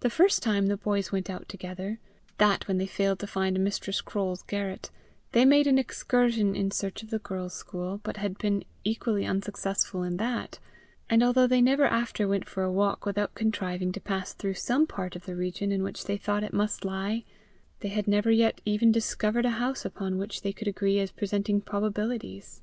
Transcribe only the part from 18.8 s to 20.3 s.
discovered a house upon